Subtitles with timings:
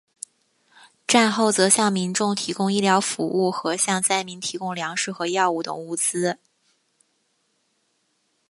[1.07, 6.39] 战后则向民众提供医疗服务和向灾民提供粮食和药物等物资。